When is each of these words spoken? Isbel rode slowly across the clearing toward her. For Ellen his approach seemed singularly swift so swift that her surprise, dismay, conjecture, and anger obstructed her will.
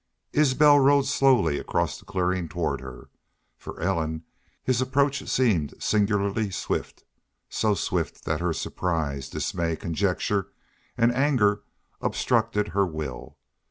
Isbel 0.33 0.79
rode 0.79 1.05
slowly 1.05 1.59
across 1.59 1.99
the 1.99 2.05
clearing 2.05 2.49
toward 2.49 2.81
her. 2.81 3.11
For 3.55 3.79
Ellen 3.79 4.23
his 4.63 4.81
approach 4.81 5.23
seemed 5.29 5.75
singularly 5.77 6.49
swift 6.49 7.03
so 7.49 7.75
swift 7.75 8.25
that 8.25 8.41
her 8.41 8.51
surprise, 8.51 9.29
dismay, 9.29 9.75
conjecture, 9.75 10.47
and 10.97 11.11
anger 11.13 11.61
obstructed 12.01 12.69
her 12.69 12.87
will. 12.87 13.37